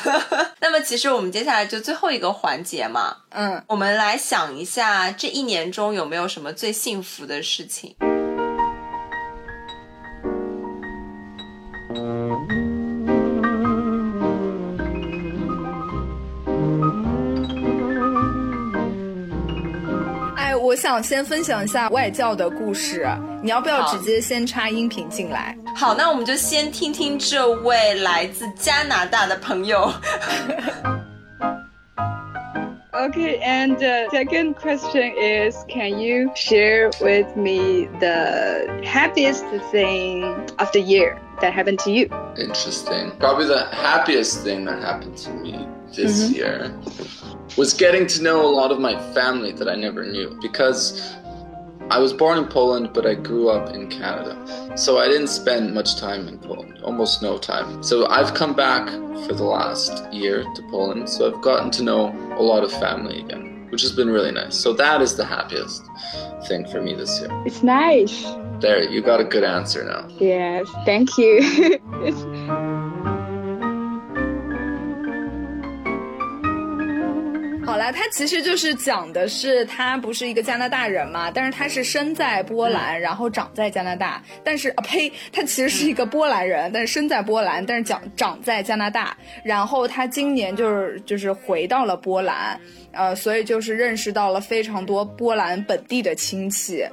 [0.58, 7.94] 那么其实我们接下来就最后一个环节嘛，嗯，我们来想一下这一年中有没有什么最幸福的事情。
[20.69, 23.07] 我想先分享一下外教的故事，
[23.41, 25.57] 你要不要直接先插音频进来？
[25.73, 29.91] 好，那我们就先听听这位来自加拿大的朋友。
[32.91, 40.23] Okay, and the second question is Can you share with me the happiest thing
[40.57, 42.09] of the year that happened to you?
[42.37, 43.11] Interesting.
[43.19, 46.34] Probably the happiest thing that happened to me this mm-hmm.
[46.34, 46.80] year
[47.56, 51.16] was getting to know a lot of my family that I never knew because
[51.90, 54.36] I was born in Poland, but I grew up in Canada.
[54.76, 57.82] So I didn't spend much time in Poland, almost no time.
[57.82, 58.88] So I've come back
[59.26, 63.20] for the last year to Poland, so I've gotten to know a lot of family
[63.20, 64.54] again, which has been really nice.
[64.54, 65.82] So that is the happiest
[66.46, 67.30] thing for me this year.
[67.44, 68.22] It's nice.
[68.60, 70.06] There, you got a good answer now.
[70.20, 71.80] Yes, thank you.
[77.80, 84.22] 好了，他其实就是讲的是他不是一个加拿大人嘛，但是他是生在波兰，然后长在加拿大。
[84.44, 89.16] 但是啊呸，他其实是一个波兰人，但是生在波兰，但是长长在加拿大。
[89.42, 92.60] 然后他今年就是就是回到了波兰，
[92.92, 96.84] 呃，所以就是认识到了非常多波兰本地的亲戚。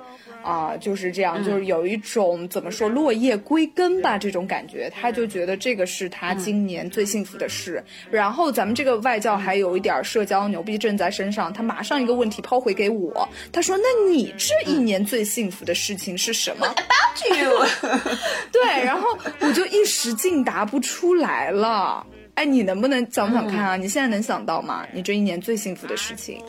[0.47, 7.83] 啊，就是这样，就是有一种怎么说落叶归根吧这种感觉，他就觉得这个是他今年最幸福的事。
[8.09, 18.09] 然后咱们这个外教还有一点社交牛逼症在身上，他马上一个问题抛回给我，他说：“那你这一年最幸福的事情是什么？”About you？
[18.53, 22.07] 对，然后我就一时竟答不出来了。
[22.35, 23.75] 哎，你能不能想想看啊？
[23.75, 24.87] 你现在能想到吗？
[24.93, 26.41] 你这一年最幸福的事情？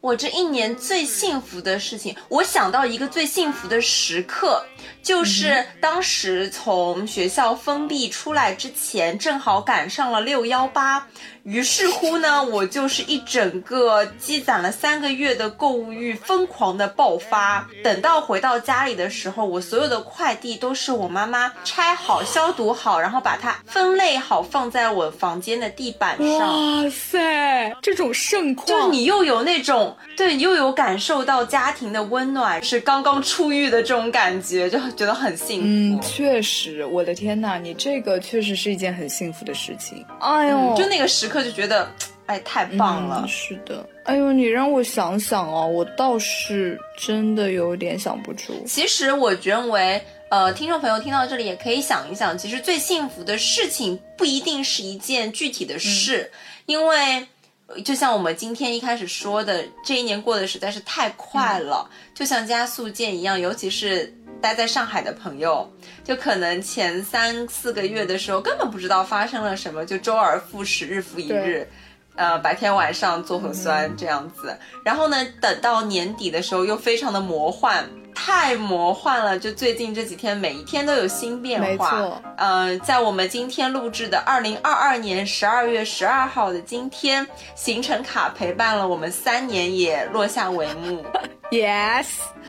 [0.00, 4.64] 我这一年最幸福的事情，我想到一个最幸福的时刻，
[5.02, 11.04] 就是当时从学校封闭出来之前，正好赶上了六幺八。
[11.48, 17.66] 于是乎呢，我就是一整个积攒了三个月的购物欲疯狂的爆发。
[17.82, 26.38] 等到回到家里的时候，我所有的快递都是我妈妈拆好、消毒好，然后把它分类好，放在我房间的地板上。
[26.38, 35.66] 哇塞，这种盛况，就你又有那种对，又有感受到家庭的温暖，是刚刚出狱的这种感觉，就觉得很幸福。
[35.66, 40.04] 嗯，确实，我的天呐，你这个确实是一件很幸福的事情。
[40.20, 41.37] 哎呦，就那个时刻。
[41.42, 41.90] 就觉得
[42.26, 43.26] 哎，太棒了！
[43.26, 48.52] 是的，哎呦，你让我想想哦，我倒是真的有点想不出。
[48.66, 56.30] 其实我认为，呃，听众朋友听到这里也可以想一想，其实最幸福的事情不一定是一件具体的事，
[56.66, 57.26] 因为
[57.84, 64.14] 就像我们今天一开始说的，这一年过得实在是太快了，就像加速键一样，尤其是。
[64.40, 65.68] 待在上海的朋友，
[66.04, 71.68] 就可能前三四个月的时候根本不知道发生了什么，就周而复始，日复一日，
[72.14, 74.56] 呃，白天晚上做核酸这样子。
[74.84, 77.84] 然后呢，等到年底的时候又非常的魔幻，
[78.14, 79.38] 太魔幻了。
[79.38, 81.92] 就最近这几天，每一天都有新变化。
[81.92, 82.22] 没错。
[82.36, 91.04] 嗯，在我们今天录制的二零二二年十二月十二号的今天，行程卡陪伴了我们三年，也落下帷幕。
[91.50, 92.06] Yes。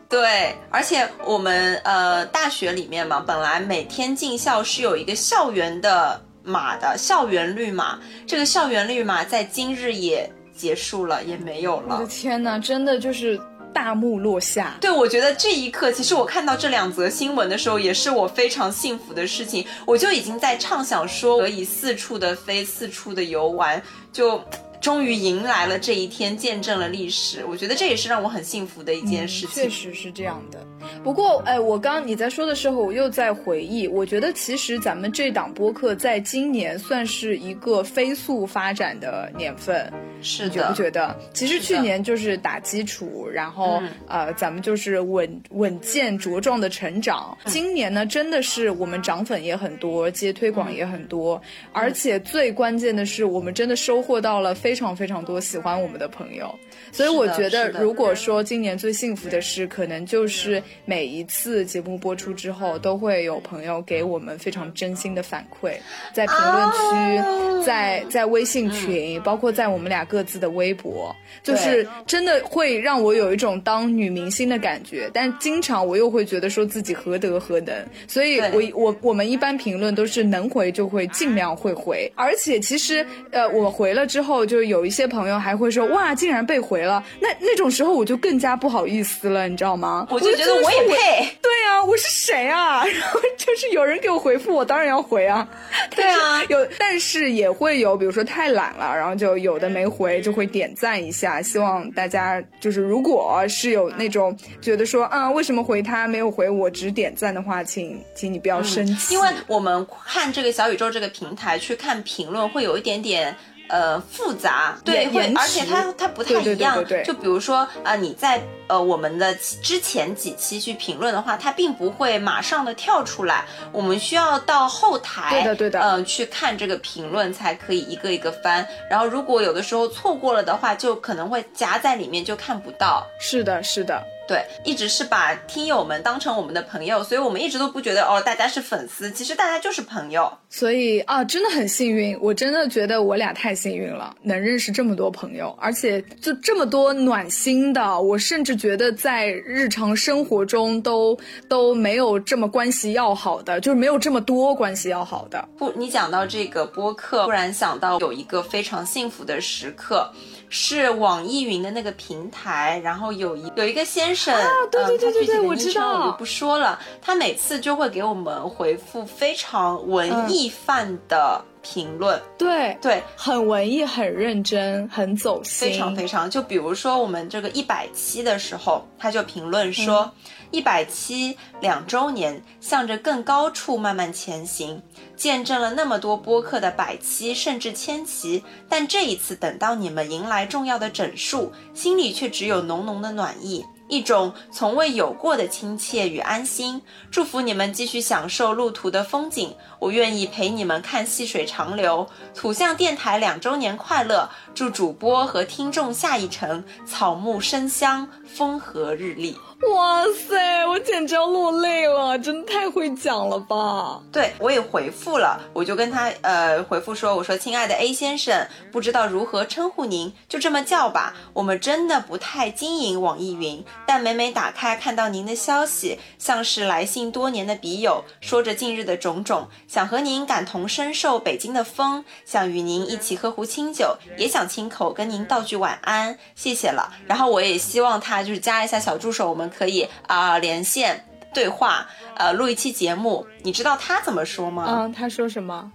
[0.10, 8.00] 对，而且我们呃大学里面嘛，本来每天进校是有一个校园的码的，校园绿码。
[8.26, 11.98] 这个校园绿码在今日也结束了，也没有了。
[11.98, 13.40] 我的天哪，真的就是
[13.72, 14.76] 大幕落下。
[14.82, 19.64] 对，我觉得这一刻，其实我看到这两则新闻的时候，也是我非常幸福的事情。
[19.86, 23.80] 我就已经在畅想说，可以四处的飞，四处的游玩，
[24.12, 24.44] 就。
[24.82, 27.44] 终于迎来了这一天，见证了历史。
[27.46, 29.64] 我觉得这也是让我很幸福的一件事情。
[29.64, 30.66] 确实是这样的。
[31.04, 33.88] 不过，哎，我刚你在说的时候，我又在回忆。
[33.88, 41.16] 我觉得其实咱们这档播客在今年算是一个飞速发展的年份，是的，觉不觉得？
[41.34, 47.38] 其实去年就是打基础，然后呃，咱们就是稳稳健茁壮的成长。
[47.46, 51.42] 今年呢，真的是我们涨粉也很多，接推广也很多，
[51.74, 54.70] 而且最关键的是，我们真的收获到了非。
[54.70, 56.54] 非常非常多喜欢我们的朋友，
[56.92, 65.72] 所以我觉得，如果说今年最幸福的事，可能就是每一次节目播出之后，都会有朋友给我们非常真心的反馈，
[66.14, 75.10] 在评论区，在在微信群，包括在我们俩各自的微博，就是真的会让我有一种当女明星的感觉。
[75.12, 77.76] 但经常我又会觉得说自己何德何能，
[78.08, 84.60] 所以我我我们一般评论都是能回就会尽量会回，而且其实呃我回了之后就。
[84.60, 90.06] 就有一些朋友还会说哇，竟然被回了，那那种时候我就更加不好意思了，你知道吗？
[90.12, 91.38] 我就觉得我也配。
[91.42, 92.86] 对啊，我是谁啊？
[92.88, 95.48] 然后就是有人给我回复，我当然要回啊。
[95.96, 101.42] 对啊，有，但是也会有，比如说太懒了，然后就有的没回，就会点赞一下。
[101.42, 109.14] 希望大家就是，如果是有那种觉得说啊，为什么回他没有回我，只点赞的话，请请你不要生气。
[109.14, 113.36] 因为我们看这个小宇宙这个平台去看评论，会有一点点。
[113.70, 116.84] 呃，复杂对，会，而且它它不太一样。
[117.06, 128.68] 就比如说，呃，你在呃我们的之前几期去评论的话，它并不会马上的跳出来，我们需要到后台，对的对的，嗯，去看这个评论才可以一个一个翻。
[128.90, 133.06] 然后如果有的时候错过了的话，就可能会夹在里面就看不到。
[133.20, 134.04] 是的，是的。
[134.30, 140.32] 对，一直是把听友们当成我们的朋友，所以我们一直都不觉得哦，大家是粉丝，其实大家就是朋友。
[140.52, 148.00] 所以啊，真的很幸运，我真的觉得我俩太幸运了，能认识这么多朋友，而且就这么多暖心的。
[148.00, 151.18] 我甚至觉得在日常生活中都
[151.48, 155.44] 都没有这么关系要好的，就是没有这么多关系要好的。
[155.58, 160.08] 不，你讲到这个播客，突然想到有一个非常幸福的时刻。
[160.50, 164.36] 是网易云的那个平台，然后有一有一个先生，
[164.72, 166.80] 对对对对对，我知道，我就不说了。
[167.02, 176.30] 他每次就会给我们回复非常文艺范的评论，对对，很文艺，很认真，很走心，非常非常。
[176.30, 180.12] 就比如说我们这个一百期的时候，他就评论说。
[180.52, 184.82] 一百期两周年，向着更高处慢慢前行，
[185.16, 193.64] 见证了那么多播客的百期甚至千期，但这一次等到你们迎来重要的整数，心里却只有浓浓的暖意。
[193.90, 196.82] 一种从未有过的亲切与安心，
[197.12, 199.54] 祝福你们继续享受路途的风景。
[199.80, 202.08] 我愿意陪你们看细水长流。
[202.36, 204.30] 土象电台两周年快乐！
[204.54, 209.36] 祝主播和听众下一程，草木生香，风和日丽。
[209.74, 214.02] 哇塞，我简直要落泪了，真的太会讲了吧？
[214.10, 221.14] 对我也回复了，我就跟他呃回复说，我说亲爱的 A 先生，不知道如何称呼您，就这么叫吧。
[221.34, 236.94] 我们真的不太经营网易云，但每每打开看到您的消息，像是来信多年的笔友，说着近日的种种，想和您感同身受北京的风，想与您一起喝壶清酒，也想亲口跟您道句晚安，谢谢了。
[237.06, 239.50] 然后我也希望他就是加一下小助手，我们。
[239.50, 243.26] 可以啊，连线对话，呃，录一期节目。
[243.44, 244.66] 你知道他怎么说吗？
[244.70, 245.72] 嗯，他说什么？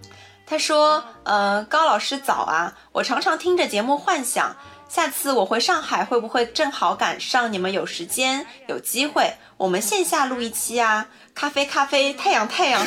[0.46, 4.56] 他说：“呃，高老师早啊，我常常听着节目幻想，
[4.88, 11.08] 下次我回上海会不会正好赶上你们有时间有机会，我们线下录一期啊？
[11.34, 12.86] 咖啡咖啡，太阳太阳，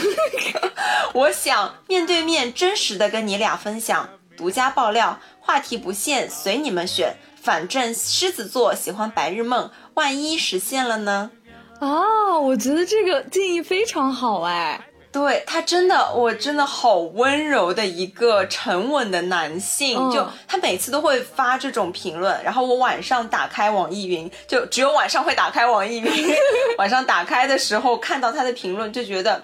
[1.14, 4.10] 我想面对面真实的跟你俩分享。
[4.38, 7.16] 独家爆料，话题不限，随你们选。
[7.48, 11.32] 反正狮子座喜欢白日梦，万一实现了呢？
[11.80, 14.82] 啊，我觉得这个建议非常好哎。”
[15.14, 26.36] 对他真的，我真的好温柔的一个沉稳的男性，就他每次都会发这种评论，然后我晚上打开网易云，就只有晚上会打开网易云，
[26.78, 29.42] 晚上打开的时候看到他的评论，就觉得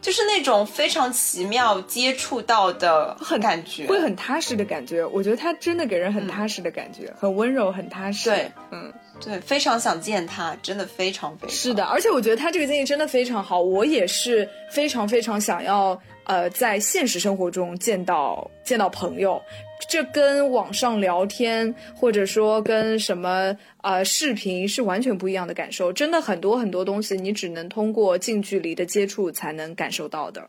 [0.00, 5.04] 就是那种非常奇妙接触到的很感觉，会很踏实的感觉。
[5.04, 8.30] 我觉得他真的给人很踏实的感觉，很温柔，很踏实。
[8.30, 8.92] 对，嗯。
[9.20, 19.42] 对，非常想见他，真的非常非常是的，而且我觉得他这个建议真的非常好，我也是非常非常想要，呃，在现实生活中见到见到朋友，
[19.88, 30.48] 这跟网上聊天或者说跟什么呃视频是完全不一样的感受，真的很多很多东西你只能通过近距离的接触才能感受到的。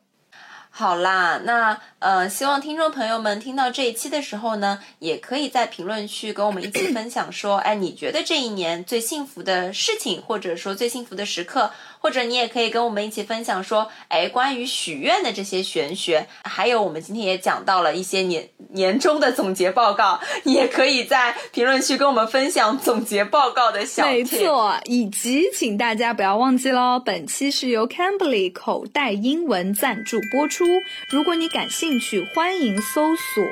[0.80, 11.70] 好啦，那呃，希望听众朋友们听到这一期的时候呢，也可以在评论区跟我们一起分享说， 哎，你觉得这一年最幸福的事情，或者说最幸福的时刻。
[12.00, 30.66] 或者你也可以跟我们一起分享说，哎，关于许愿的这些玄学，还有我们今天也讲到了一些年年终的总结报告，你也可以在评论区跟我们分享总结报告的小没错，以及请大家不要忘记喽，本期是由 Cambly 口袋英文赞助播出。
[31.10, 33.44] 如果你感兴趣，欢迎搜索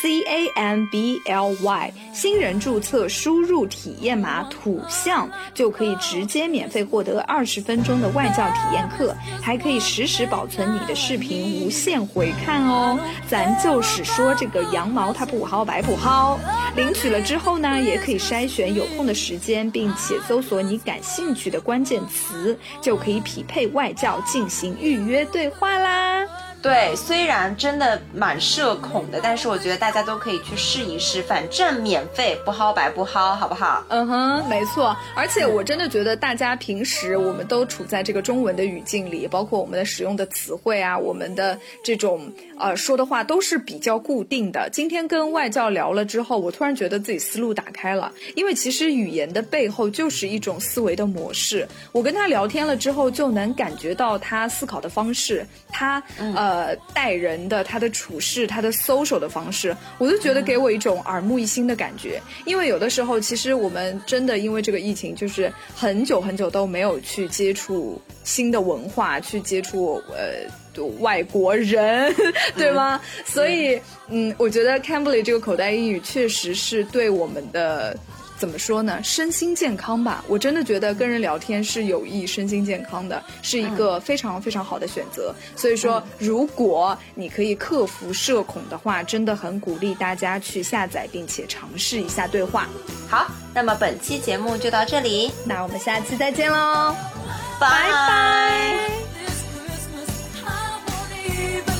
[0.00, 7.81] C A M B L Y 新人注册，输入体验码土象，就可以直接免费获得二十分。
[7.82, 12.98] 中的外教体验课，还可以实时保存你的视频，无限回看哦。
[13.28, 16.38] 咱就是说，这个羊毛它不薅白不薅。
[16.76, 26.24] 领取了之后呢，也可以筛选有空的时间，并且搜索你感兴趣的关键词，就可以匹配外教进行预约对话啦。
[26.62, 33.84] 对，虽然真的蛮社恐的，但是我觉得大家都可以去试一试，反正免费，不薅白不薅，好不好？
[33.88, 34.96] 嗯哼，没错。
[35.16, 42.32] 而且我真的觉得大家平时我们都处在这个中文的语境里，包括我们的使用的词汇啊，我们的这种
[42.62, 44.70] 呃说的话都是比较固定的。
[44.72, 51.66] 今天跟外教聊了之后，我突然觉得自己思路打开了，因为其实语言的背后就是一种思维的模式。
[51.90, 56.62] 我跟他聊天了之后，就能感觉到他思考的方式，他呃。
[56.62, 62.20] 呃，待人的他的处事，他的搜手的方式，我就觉得给我一种耳目一新的感觉。
[62.44, 70.46] 因为有的时候，其实我们真的因为这个疫情，就是很久很久都没有去接触新的文化，去接触呃
[71.00, 72.14] 外国人，
[72.56, 73.00] 对吗？
[73.24, 77.96] 所以，嗯，我觉得 Cambly 这个口袋英语确实是对我们的。
[78.38, 78.98] 怎么说呢？
[79.04, 85.32] 身心健康吧，我真的觉得跟人聊天是有益身心健康的，是一个非常非常好的选择。
[85.54, 92.66] 所以说，如果你可以克服社恐的话，真的很鼓励大家去下载并且尝试一下对话。
[93.08, 96.92] 好，那么本期节目就到这里，那我们下期再见喽，
[97.60, 99.21] 拜拜。
[101.28, 101.71] believe.